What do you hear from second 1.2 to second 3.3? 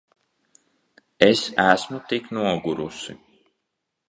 Es esmu tik nogurusi.